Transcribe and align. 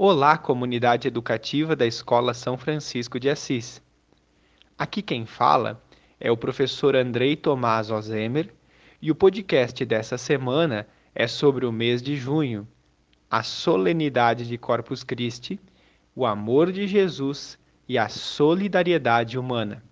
Olá, 0.00 0.38
comunidade 0.38 1.08
educativa 1.08 1.74
da 1.74 1.84
Escola 1.84 2.32
São 2.32 2.56
Francisco 2.56 3.18
de 3.18 3.28
Assis. 3.28 3.82
Aqui 4.78 5.02
quem 5.02 5.26
fala 5.26 5.82
é 6.20 6.30
o 6.30 6.36
professor 6.36 6.94
Andrei 6.94 7.34
Tomás 7.34 7.90
Ozemer 7.90 8.54
e 9.02 9.10
o 9.10 9.14
podcast 9.16 9.84
dessa 9.84 10.16
semana 10.16 10.86
é 11.12 11.26
sobre 11.26 11.66
o 11.66 11.72
mês 11.72 12.00
de 12.00 12.14
junho, 12.14 12.64
a 13.28 13.42
solenidade 13.42 14.46
de 14.46 14.56
Corpus 14.56 15.02
Christi, 15.02 15.58
o 16.14 16.24
amor 16.24 16.70
de 16.70 16.86
Jesus 16.86 17.58
e 17.88 17.98
a 17.98 18.08
solidariedade 18.08 19.36
humana. 19.36 19.82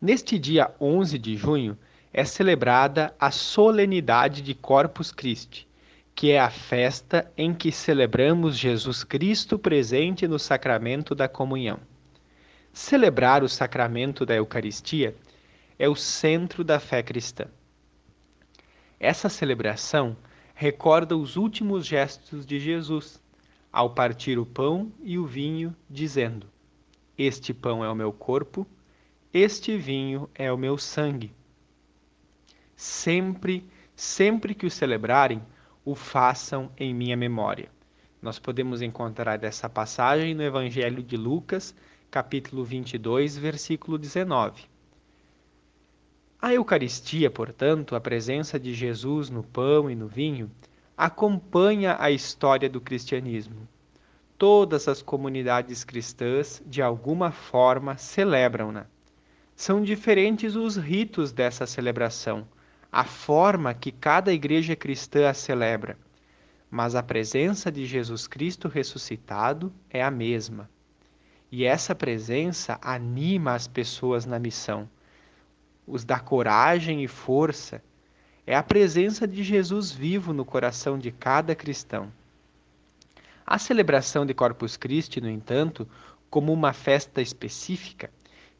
Neste 0.00 0.38
dia 0.38 0.74
11 0.80 1.18
de 1.18 1.36
junho 1.36 1.76
é 2.10 2.24
celebrada 2.24 3.14
a 3.20 3.30
solenidade 3.30 4.40
de 4.40 4.54
Corpus 4.54 5.12
Christi 5.12 5.68
que 6.14 6.30
é 6.30 6.38
a 6.38 6.50
festa 6.50 7.30
em 7.36 7.52
que 7.52 7.72
celebramos 7.72 8.56
Jesus 8.56 9.02
Cristo 9.02 9.58
presente 9.58 10.28
no 10.28 10.38
sacramento 10.38 11.14
da 11.14 11.28
comunhão. 11.28 11.80
Celebrar 12.72 13.42
o 13.42 13.48
sacramento 13.48 14.24
da 14.24 14.34
Eucaristia 14.34 15.16
é 15.78 15.88
o 15.88 15.96
centro 15.96 16.62
da 16.62 16.78
fé 16.78 17.02
cristã. 17.02 17.46
Essa 18.98 19.28
celebração 19.28 20.16
recorda 20.54 21.16
os 21.16 21.36
últimos 21.36 21.84
gestos 21.84 22.46
de 22.46 22.60
Jesus 22.60 23.20
ao 23.72 23.90
partir 23.90 24.38
o 24.38 24.46
pão 24.46 24.92
e 25.02 25.18
o 25.18 25.26
vinho, 25.26 25.74
dizendo: 25.90 26.46
Este 27.18 27.52
pão 27.52 27.84
é 27.84 27.90
o 27.90 27.94
meu 27.94 28.12
corpo, 28.12 28.64
este 29.32 29.76
vinho 29.76 30.30
é 30.32 30.52
o 30.52 30.56
meu 30.56 30.78
sangue. 30.78 31.34
Sempre, 32.76 33.68
sempre 33.96 34.54
que 34.54 34.64
o 34.64 34.70
celebrarem, 34.70 35.42
o 35.84 35.94
façam 35.94 36.70
em 36.78 36.94
minha 36.94 37.16
memória. 37.16 37.68
Nós 38.22 38.38
podemos 38.38 38.80
encontrar 38.80 39.42
essa 39.44 39.68
passagem 39.68 40.34
no 40.34 40.42
Evangelho 40.42 41.02
de 41.02 41.16
Lucas, 41.16 41.74
capítulo 42.10 42.64
22, 42.64 43.36
versículo 43.36 43.98
19. 43.98 44.64
A 46.40 46.54
Eucaristia, 46.54 47.30
portanto, 47.30 47.94
a 47.94 48.00
presença 48.00 48.58
de 48.58 48.72
Jesus 48.72 49.28
no 49.28 49.42
pão 49.42 49.90
e 49.90 49.94
no 49.94 50.08
vinho, 50.08 50.50
acompanha 50.96 51.96
a 51.98 52.10
história 52.10 52.68
do 52.68 52.80
cristianismo. 52.80 53.68
Todas 54.38 54.88
as 54.88 55.02
comunidades 55.02 55.84
cristãs, 55.84 56.62
de 56.66 56.80
alguma 56.80 57.30
forma, 57.30 57.96
celebram-na. 57.96 58.86
São 59.54 59.82
diferentes 59.82 60.56
os 60.56 60.76
ritos 60.76 61.30
dessa 61.30 61.66
celebração, 61.66 62.46
a 62.96 63.02
forma 63.02 63.74
que 63.74 63.90
cada 63.90 64.32
igreja 64.32 64.76
cristã 64.76 65.28
a 65.28 65.34
celebra, 65.34 65.98
mas 66.70 66.94
a 66.94 67.02
presença 67.02 67.72
de 67.72 67.84
Jesus 67.86 68.28
Cristo 68.28 68.68
ressuscitado 68.68 69.72
é 69.90 70.00
a 70.00 70.12
mesma. 70.12 70.70
E 71.50 71.64
essa 71.64 71.92
presença 71.92 72.78
anima 72.80 73.52
as 73.52 73.66
pessoas 73.66 74.24
na 74.24 74.38
missão, 74.38 74.88
os 75.84 76.04
dá 76.04 76.20
coragem 76.20 77.02
e 77.02 77.08
força. 77.08 77.82
É 78.46 78.54
a 78.54 78.62
presença 78.62 79.26
de 79.26 79.42
Jesus 79.42 79.90
vivo 79.90 80.32
no 80.32 80.44
coração 80.44 80.96
de 80.96 81.10
cada 81.10 81.52
cristão. 81.52 82.12
A 83.44 83.58
celebração 83.58 84.24
de 84.24 84.32
Corpus 84.32 84.76
Christi, 84.76 85.20
no 85.20 85.28
entanto, 85.28 85.88
como 86.30 86.52
uma 86.52 86.72
festa 86.72 87.20
específica, 87.20 88.08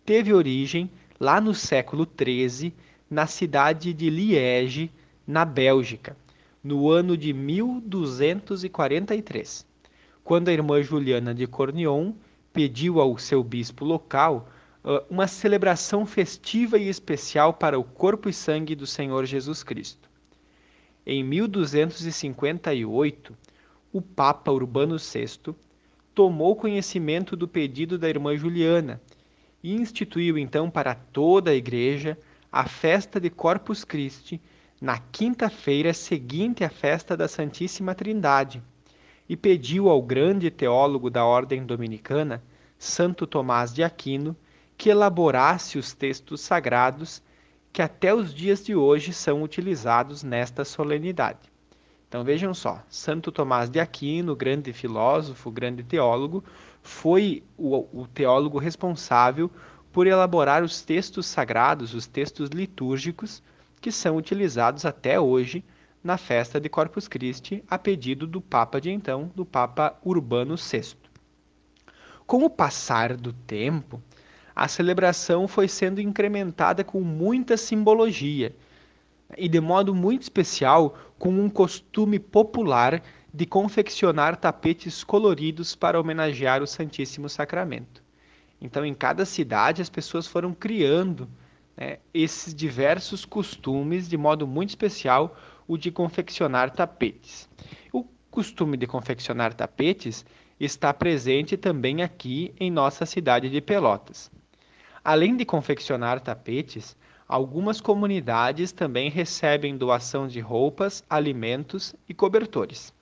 teve 0.04 0.32
origem 0.32 0.90
lá 1.20 1.40
no 1.40 1.54
século 1.54 2.04
XIII 2.04 2.74
na 3.14 3.26
cidade 3.28 3.94
de 3.94 4.10
Liege, 4.10 4.90
na 5.24 5.44
Bélgica, 5.44 6.16
no 6.62 6.90
ano 6.90 7.16
de 7.16 7.32
1243, 7.32 9.64
quando 10.24 10.48
a 10.48 10.52
irmã 10.52 10.82
Juliana 10.82 11.32
de 11.32 11.46
Cornion 11.46 12.12
pediu 12.52 13.00
ao 13.00 13.16
seu 13.16 13.44
bispo 13.44 13.84
local 13.84 14.48
uh, 14.82 15.00
uma 15.08 15.28
celebração 15.28 16.04
festiva 16.04 16.76
e 16.76 16.88
especial 16.88 17.54
para 17.54 17.78
o 17.78 17.84
corpo 17.84 18.28
e 18.28 18.32
sangue 18.32 18.74
do 18.74 18.86
Senhor 18.86 19.24
Jesus 19.26 19.62
Cristo. 19.62 20.10
Em 21.06 21.22
1258, 21.22 23.32
o 23.92 24.02
Papa 24.02 24.50
Urbano 24.50 24.96
VI 24.98 25.54
tomou 26.12 26.56
conhecimento 26.56 27.36
do 27.36 27.46
pedido 27.46 27.96
da 27.96 28.08
irmã 28.08 28.36
Juliana 28.36 29.00
e 29.62 29.72
instituiu 29.72 30.36
então 30.36 30.68
para 30.68 30.96
toda 30.96 31.52
a 31.52 31.54
igreja 31.54 32.18
a 32.56 32.68
festa 32.68 33.20
de 33.20 33.30
Corpus 33.30 33.82
Christi 33.82 34.40
na 34.80 34.96
quinta-feira 34.96 35.92
seguinte 35.92 36.62
à 36.62 36.70
festa 36.70 37.16
da 37.16 37.26
Santíssima 37.26 37.96
Trindade 37.96 38.62
e 39.28 39.36
pediu 39.36 39.88
ao 39.88 40.00
grande 40.00 40.52
teólogo 40.52 41.10
da 41.10 41.24
ordem 41.24 41.66
dominicana, 41.66 42.40
Santo 42.78 43.26
Tomás 43.26 43.74
de 43.74 43.82
Aquino, 43.82 44.36
que 44.78 44.88
elaborasse 44.88 45.78
os 45.78 45.94
textos 45.94 46.42
sagrados 46.42 47.20
que 47.72 47.82
até 47.82 48.14
os 48.14 48.32
dias 48.32 48.64
de 48.64 48.76
hoje 48.76 49.12
são 49.12 49.42
utilizados 49.42 50.22
nesta 50.22 50.64
solenidade. 50.64 51.50
Então 52.08 52.22
vejam 52.22 52.54
só, 52.54 52.80
Santo 52.88 53.32
Tomás 53.32 53.68
de 53.68 53.80
Aquino, 53.80 54.36
grande 54.36 54.72
filósofo, 54.72 55.50
grande 55.50 55.82
teólogo, 55.82 56.44
foi 56.80 57.42
o, 57.58 58.02
o 58.02 58.06
teólogo 58.06 58.58
responsável 58.58 59.50
por 59.94 60.08
elaborar 60.08 60.64
os 60.64 60.82
textos 60.82 61.24
sagrados, 61.24 61.94
os 61.94 62.04
textos 62.04 62.50
litúrgicos, 62.50 63.40
que 63.80 63.92
são 63.92 64.16
utilizados 64.16 64.84
até 64.84 65.20
hoje 65.20 65.64
na 66.02 66.18
festa 66.18 66.60
de 66.60 66.68
Corpus 66.68 67.06
Christi, 67.06 67.62
a 67.70 67.78
pedido 67.78 68.26
do 68.26 68.40
Papa 68.40 68.80
de 68.80 68.90
então, 68.90 69.30
do 69.36 69.44
Papa 69.44 69.96
Urbano 70.04 70.56
VI. 70.56 70.96
Com 72.26 72.42
o 72.42 72.50
passar 72.50 73.16
do 73.16 73.32
tempo, 73.32 74.02
a 74.52 74.66
celebração 74.66 75.46
foi 75.46 75.68
sendo 75.68 76.00
incrementada 76.00 76.82
com 76.82 77.00
muita 77.00 77.56
simbologia 77.56 78.52
e, 79.38 79.48
de 79.48 79.60
modo 79.60 79.94
muito 79.94 80.22
especial, 80.22 80.98
com 81.20 81.30
um 81.30 81.48
costume 81.48 82.18
popular 82.18 83.00
de 83.32 83.46
confeccionar 83.46 84.36
tapetes 84.36 85.04
coloridos 85.04 85.76
para 85.76 86.00
homenagear 86.00 86.64
o 86.64 86.66
Santíssimo 86.66 87.28
Sacramento. 87.28 88.03
Então, 88.64 88.82
em 88.82 88.94
cada 88.94 89.26
cidade, 89.26 89.82
as 89.82 89.90
pessoas 89.90 90.26
foram 90.26 90.54
criando 90.54 91.28
né, 91.76 91.98
esses 92.14 92.54
diversos 92.54 93.26
costumes, 93.26 94.08
de 94.08 94.16
modo 94.16 94.46
muito 94.46 94.70
especial 94.70 95.36
o 95.68 95.76
de 95.76 95.90
confeccionar 95.90 96.70
tapetes. 96.70 97.46
O 97.92 98.04
costume 98.30 98.78
de 98.78 98.86
confeccionar 98.86 99.52
tapetes 99.52 100.24
está 100.58 100.94
presente 100.94 101.58
também 101.58 102.02
aqui 102.02 102.54
em 102.58 102.70
nossa 102.70 103.04
cidade 103.04 103.50
de 103.50 103.60
Pelotas. 103.60 104.30
Além 105.04 105.36
de 105.36 105.44
confeccionar 105.44 106.18
tapetes, 106.18 106.96
algumas 107.28 107.82
comunidades 107.82 108.72
também 108.72 109.10
recebem 109.10 109.76
doação 109.76 110.26
de 110.26 110.40
roupas, 110.40 111.04
alimentos 111.10 111.94
e 112.08 112.14
cobertores. 112.14 112.94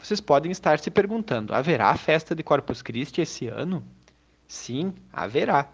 Vocês 0.00 0.20
podem 0.20 0.52
estar 0.52 0.78
se 0.78 0.92
perguntando: 0.92 1.52
haverá 1.52 1.92
festa 1.96 2.36
de 2.36 2.44
Corpus 2.44 2.82
Christi 2.82 3.20
esse 3.20 3.48
ano? 3.48 3.82
Sim, 4.52 4.92
haverá. 5.10 5.72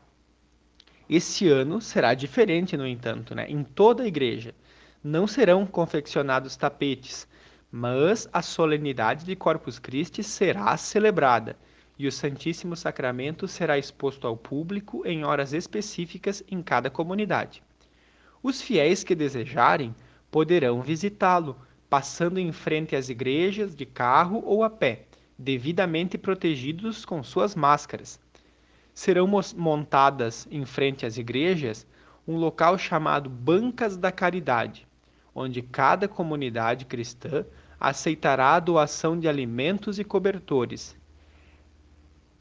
Esse 1.10 1.48
ano 1.48 1.80
será 1.80 2.14
diferente, 2.14 2.76
no 2.76 2.86
entanto, 2.86 3.34
né? 3.34 3.44
em 3.50 3.64
toda 3.64 4.04
a 4.04 4.06
igreja. 4.06 4.54
Não 5.02 5.26
serão 5.26 5.66
confeccionados 5.66 6.54
tapetes, 6.54 7.26
mas 7.72 8.28
a 8.32 8.40
solenidade 8.40 9.24
de 9.24 9.34
Corpus 9.34 9.80
Christi 9.80 10.22
será 10.22 10.76
celebrada 10.76 11.58
e 11.98 12.06
o 12.06 12.12
Santíssimo 12.12 12.76
Sacramento 12.76 13.48
será 13.48 13.76
exposto 13.76 14.28
ao 14.28 14.36
público 14.36 15.04
em 15.04 15.24
horas 15.24 15.52
específicas 15.52 16.44
em 16.48 16.62
cada 16.62 16.88
comunidade. 16.88 17.64
Os 18.40 18.62
fiéis 18.62 19.02
que 19.02 19.16
desejarem 19.16 19.92
poderão 20.30 20.82
visitá-lo, 20.82 21.58
passando 21.90 22.38
em 22.38 22.52
frente 22.52 22.94
às 22.94 23.08
igrejas 23.08 23.74
de 23.74 23.84
carro 23.84 24.40
ou 24.46 24.62
a 24.62 24.70
pé, 24.70 25.06
devidamente 25.36 26.16
protegidos 26.16 27.04
com 27.04 27.24
suas 27.24 27.56
máscaras 27.56 28.20
serão 28.98 29.30
montadas 29.56 30.48
em 30.50 30.64
frente 30.64 31.06
às 31.06 31.16
igrejas 31.16 31.86
um 32.26 32.36
local 32.36 32.76
chamado 32.76 33.30
Bancas 33.30 33.96
da 33.96 34.10
Caridade, 34.10 34.88
onde 35.32 35.62
cada 35.62 36.08
comunidade 36.08 36.84
cristã 36.84 37.46
aceitará 37.78 38.54
a 38.54 38.58
doação 38.58 39.16
de 39.16 39.28
alimentos 39.28 40.00
e 40.00 40.04
cobertores. 40.04 40.96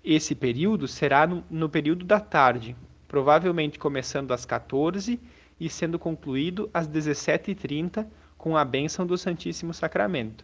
Esse 0.03 0.33
período 0.33 0.87
será 0.87 1.27
no, 1.27 1.43
no 1.47 1.69
período 1.69 2.03
da 2.03 2.19
tarde, 2.19 2.75
provavelmente 3.07 3.77
começando 3.77 4.31
às 4.31 4.43
14 4.43 5.19
e 5.59 5.69
sendo 5.69 5.99
concluído 5.99 6.71
às 6.73 6.89
17h30 6.89 8.07
com 8.35 8.57
a 8.57 8.65
bênção 8.65 9.05
do 9.05 9.15
Santíssimo 9.15 9.75
Sacramento. 9.75 10.43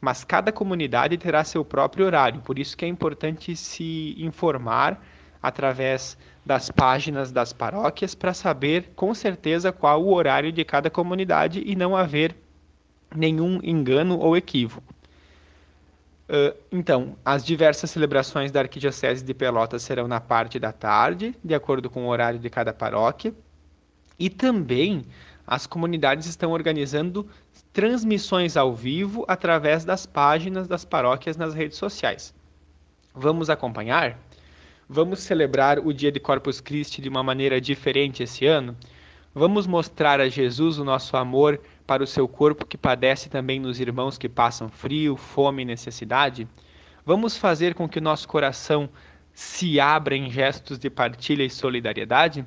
Mas 0.00 0.24
cada 0.24 0.50
comunidade 0.50 1.16
terá 1.18 1.44
seu 1.44 1.64
próprio 1.64 2.04
horário, 2.04 2.40
por 2.40 2.58
isso 2.58 2.76
que 2.76 2.84
é 2.84 2.88
importante 2.88 3.54
se 3.54 4.16
informar 4.18 5.00
através 5.42 6.16
das 6.44 6.70
páginas 6.70 7.32
das 7.32 7.52
paróquias 7.52 8.14
para 8.14 8.32
saber 8.32 8.92
com 8.94 9.14
certeza 9.14 9.72
qual 9.72 10.02
o 10.02 10.14
horário 10.14 10.52
de 10.52 10.64
cada 10.64 10.88
comunidade 10.88 11.62
e 11.64 11.74
não 11.74 11.96
haver 11.96 12.36
nenhum 13.14 13.60
engano 13.62 14.18
ou 14.18 14.36
equívoco. 14.36 14.92
Uh, 16.28 16.56
então, 16.70 17.16
as 17.24 17.44
diversas 17.44 17.90
celebrações 17.90 18.50
da 18.50 18.60
Arquidiocese 18.60 19.22
de 19.24 19.34
Pelotas 19.34 19.82
serão 19.82 20.08
na 20.08 20.20
parte 20.20 20.58
da 20.58 20.72
tarde, 20.72 21.34
de 21.44 21.54
acordo 21.54 21.90
com 21.90 22.06
o 22.06 22.08
horário 22.08 22.38
de 22.38 22.48
cada 22.48 22.72
paróquia. 22.72 23.34
E 24.18 24.30
também 24.30 25.04
as 25.46 25.66
comunidades 25.66 26.26
estão 26.26 26.52
organizando 26.52 27.28
transmissões 27.72 28.56
ao 28.56 28.74
vivo 28.74 29.24
através 29.28 29.84
das 29.84 30.06
páginas 30.06 30.68
das 30.68 30.84
paróquias 30.84 31.36
nas 31.36 31.52
redes 31.54 31.76
sociais. 31.76 32.32
Vamos 33.14 33.50
acompanhar? 33.50 34.18
Vamos 34.94 35.20
celebrar 35.20 35.78
o 35.78 35.90
dia 35.90 36.12
de 36.12 36.20
Corpus 36.20 36.60
Christi 36.60 37.00
de 37.00 37.08
uma 37.08 37.22
maneira 37.22 37.58
diferente 37.58 38.22
esse 38.22 38.44
ano? 38.44 38.76
Vamos 39.34 39.66
mostrar 39.66 40.20
a 40.20 40.28
Jesus 40.28 40.78
o 40.78 40.84
nosso 40.84 41.16
amor 41.16 41.58
para 41.86 42.02
o 42.02 42.06
seu 42.06 42.28
corpo 42.28 42.66
que 42.66 42.76
padece 42.76 43.30
também 43.30 43.58
nos 43.58 43.80
irmãos 43.80 44.18
que 44.18 44.28
passam 44.28 44.68
frio, 44.68 45.16
fome 45.16 45.62
e 45.62 45.64
necessidade? 45.64 46.46
Vamos 47.06 47.38
fazer 47.38 47.74
com 47.74 47.88
que 47.88 48.00
o 48.00 48.02
nosso 48.02 48.28
coração 48.28 48.86
se 49.32 49.80
abra 49.80 50.14
em 50.14 50.30
gestos 50.30 50.78
de 50.78 50.90
partilha 50.90 51.42
e 51.42 51.48
solidariedade? 51.48 52.44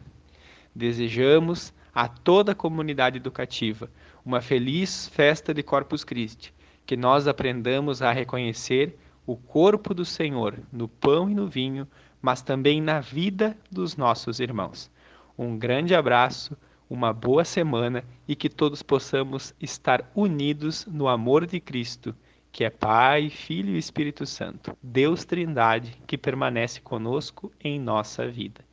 Desejamos 0.75 1.74
a 1.95 2.07
toda 2.07 2.51
a 2.51 2.56
comunidade 2.56 3.18
educativa 3.18 3.89
uma 4.24 4.39
feliz 4.39 5.07
festa 5.07 5.51
de 5.51 5.63
Corpus 5.63 6.03
Christi, 6.03 6.53
que 6.86 6.95
nós 6.95 7.27
aprendamos 7.27 8.03
a 8.03 8.12
reconhecer 8.12 8.95
o 9.25 9.36
corpo 9.36 9.94
do 9.94 10.06
Senhor 10.06 10.60
no 10.72 10.88
pão 10.88 11.30
e 11.30 11.33
no 11.33 11.48
vinho, 11.48 11.88
mas 12.22 12.42
também 12.42 12.81
na 12.81 13.00
vida 13.00 13.57
dos 13.72 13.95
nossos 13.95 14.39
irmãos. 14.39 14.92
Um 15.38 15.57
grande 15.57 15.94
abraço, 15.94 16.57
uma 16.89 17.12
boa 17.12 17.44
semana 17.44 18.04
e 18.27 18.36
que 18.36 18.50
todos 18.50 18.81
possamos 18.81 19.54
estar 19.60 20.10
unidos 20.16 20.86
no 20.86 21.07
amor 21.07 21.45
de 21.45 21.60
Cristo, 21.60 22.16
que 22.51 22.63
é 22.63 22.69
Pai, 22.69 23.30
Filho 23.30 23.75
e 23.75 23.77
Espírito 23.77 24.25
Santo, 24.25 24.77
Deus 24.81 25.25
Trindade, 25.25 25.98
que 26.07 26.18
permanece 26.18 26.80
conosco 26.80 27.51
em 27.60 27.80
nossa 27.80 28.28
vida. 28.28 28.63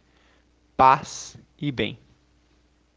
Paz 0.76 1.36
e 1.58 1.72
bem. 1.72 1.98